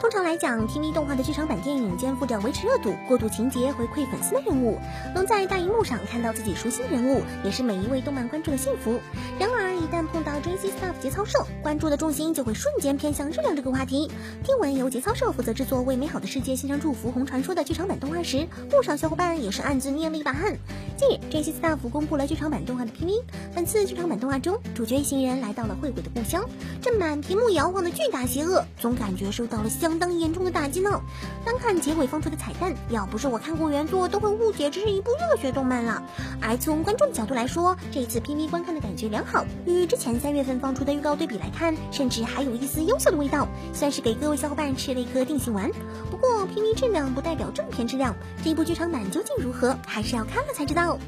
[0.00, 4.78] 通常来讲，TV 动画的剧场版电影肩负着维持热度、过渡情节、回馈粉丝的任务。
[5.12, 9.00] 能在大荧幕上看到自己熟悉的人物，也是每一位动漫观众的幸福。
[9.40, 14.10] 然而，一旦碰到 JC Staff 节操社，关注的重心就会瞬间偏向热量这个话题。
[14.42, 20.58] 听闻由节操社负责制作《为美好的世界献上祝福》红传说的剧场版动画时，不少小伙伴也是暗自捏了一把汗。
[20.96, 23.22] 近日，JC Staff 公布了剧场版动画的 PV。
[23.54, 26.44] 本次剧场版动画中，主角一行人来到了慧慧的故乡，
[26.82, 31.00] 这满屏幕摇晃的巨大邪恶，总感觉受到了相当严重的打击呢。
[31.44, 36.02] 单看结尾放出的彩蛋，要不是我看过原作，都会误解这是一部热血动漫了。
[36.42, 45.70] 而从观众角度来说，这次 PV 观看的感觉良好，与之前三月份放出的预告对比来看，甚至还有一丝优秀的味道，算是给各位小伙伴吃了一颗定心丸。
[46.10, 50.98] 不过 PV 质量不代表正片质量，这部剧场版究竟如何，还是要看了才知道。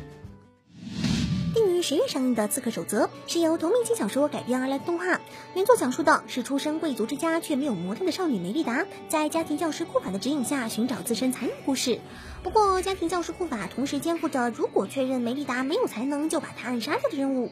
[1.81, 5.19] 于十月上映的《刺客守则》是由同名轻小说改编而来的动画。
[5.55, 11.99] 原作讲述的是出身贵族之家却没有魔力的少女梅丽达，在家庭教师库法的指引下寻找自身才能故事。
[12.43, 17.51] 不过，家庭教师库法同时肩负着如果确认梅丽达没有才能，就把她暗杀掉的任务。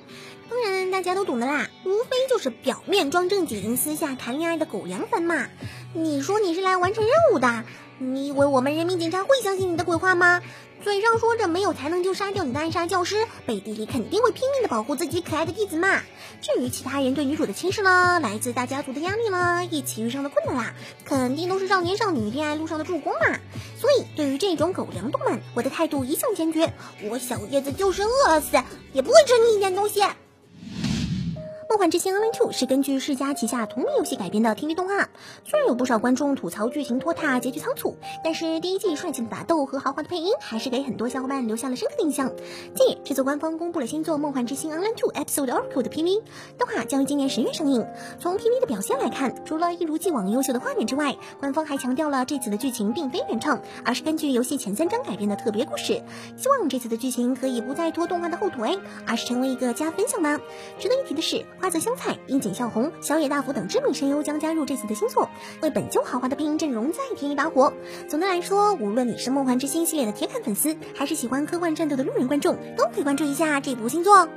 [0.50, 5.48] 当然，大家都懂的啦，无非就是表面装正经，私下谈恋爱的狗粮番嘛。
[5.94, 7.64] 你说你是来完成任务的？
[7.98, 10.42] 你以为我们人民警察会相信你的鬼话吗？
[10.84, 16.02] 嘴上说着没有才能就杀掉你的暗杀教师，背地里肯定会拼命的保护自己可爱的弟子嘛。
[16.40, 23.38] 至于其他人对女主的轻视呢，来自大家族的压力啦，一起遇上的困难啦，肯定都是少年少女恋爱路上的助攻嘛。
[23.80, 26.72] 所以对于这种狗粮动漫，我的态度一向坚决，
[27.10, 28.56] 我小叶子就是饿死
[28.92, 30.00] 也不会吃你一点东西。
[31.78, 35.08] 《梦幻之星 Online Two》是根据世嘉旗下同名游戏改编的 TV 动画。
[35.44, 42.32] 虽然有不少观众吐槽剧情拖沓、结局仓促，但是第一季帅气的打斗和豪华的配音还是给很多小伙伴留下了深刻的印象。
[42.74, 46.20] 近日，制作官方公布了新作《梦幻之星 Online Two Episode Oracle》的 PV，
[46.58, 47.86] 动画将于今年十月上映。
[48.18, 56.02] 从 PV 的表现来看，除了一如既往优秀的画面之外，官方还强调了这次的剧情并非原创，而是根据游戏前三章改编的特别故事。
[56.36, 60.40] 希望这次的剧情可以不再拖动画的后腿，而是成为一个加分项呢。
[60.80, 61.46] 值得一提的是。
[61.60, 65.28] 花泽香菜、樱井孝宏、小野大辅等知名声优将加入这次的新作，
[65.62, 67.72] 为本就豪华的配音阵容再添一把火。
[68.08, 74.28] 总的来说，无论你是《梦幻之星》系列的铁杆粉丝，还是喜欢科幻战斗的路人观众，都可以关注一下这部新作。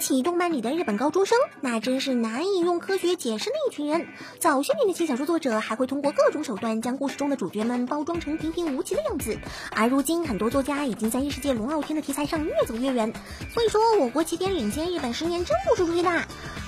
[0.00, 4.08] 起动漫里的日本高中生，那真是难以用科学解释的一群人。
[4.38, 9.38] 早些年的轻小说作者还会通过各种手段将故事中的主角们包装成平平无奇的样子，
[9.70, 13.12] 而如今很多作家已经在异世界龙傲天的题材上越走越远。
[13.52, 16.10] 所以说，我国起点领先日本十年真不是吹的。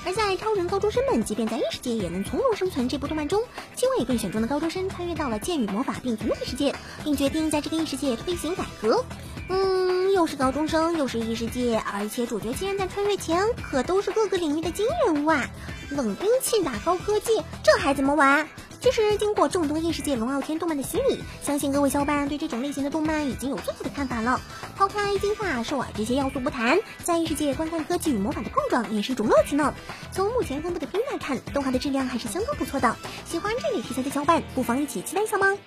[0.05, 3.41] 而在超人高中生们即便在异世界也能从容生存这部动漫中，
[3.75, 9.03] 七位被选中的高中生穿越到了剑与魔法并存的异世界，并决定在这个异世界推行改革。
[9.49, 15.49] 嗯，又是高中生，又是异世界，而且主角竟然在穿越前可都是各个领域的金人物啊！
[15.89, 18.47] 冷兵器打高科技，这还怎么玩？
[18.79, 24.39] 其实经过众多异世界龙傲天动漫的洗礼，相信各位小伙伴对这种类型的动漫已经有自己的看法了。
[24.75, 29.73] 抛开金发兽耳这些要素不谈，在异世界观看科技与魔法的碰撞也是一种乐趣呢。
[30.11, 32.95] 从目前公布的片来看，动画的质量还是相当不错的。
[33.25, 35.57] 喜欢这类题材的小伙伴，不妨一起期待一下吗？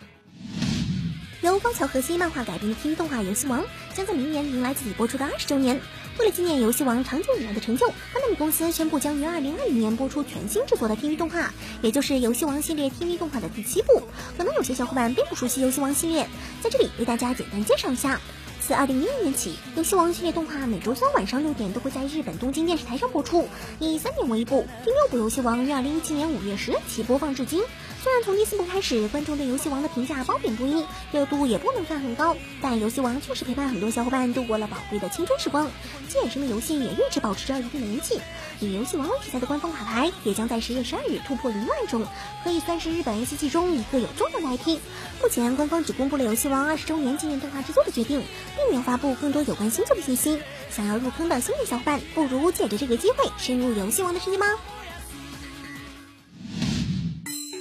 [1.42, 3.60] 由高桥和希漫画改编的 TV 动画《游戏王》
[3.94, 5.78] 将在明年迎来自己播出的二十周年。
[6.19, 11.52] 为了纪念《游戏王》长久以来的成就，班纳米公司宣布将于二零二零年播出全新制作的 TV 动画，
[11.82, 14.02] 也就是《游戏王》系列 TV 动画的第七部。
[14.38, 16.26] 可能有些小伙伴并不熟悉《游戏王》系列，
[16.62, 18.18] 在这里为大家简单介绍一下。
[18.58, 23.48] 自二零一二年起，《游戏王》系列动画每周三晚上六点都会在日本东京电视台上播出，
[23.78, 24.66] 以三点为一部。
[24.84, 27.62] 第六部《游戏王》于二零一七年五月十日起播放至今。
[28.06, 35.68] 虽然从第四部开始，观众对《游戏王》的评价褒贬不一，热度也不能算很高，但《游戏王》确实陪伴很多小伙伴度过了宝贵的青春时光。
[36.14, 38.20] 衍生的游戏也一直保持着一定的人气。
[38.60, 42.06] 以《游戏王》为题材的官方卡牌也将在十月十二日突破一万种，
[42.44, 44.78] 可以算是日本 A C G 中一个有重量的 IP。
[45.20, 48.22] 目前官方只公布了《游戏王》二十周年纪念动画制作的决定，
[48.54, 50.41] 并没有发布更多有关新作的信息。
[50.70, 54.47] 想要入坑的新人小伙伴，不如借着这个机会深入《游戏王》的世界吗？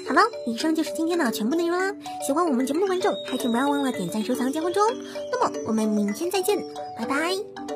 [0.08, 1.92] 好了，以上就是今天的全部内容啦。
[2.26, 4.94] 喜欢我们节目的观众，还请不要忘了点赞、收藏、加关注哦。
[5.32, 6.58] 那么我们明天再见，
[6.98, 7.75] 拜拜。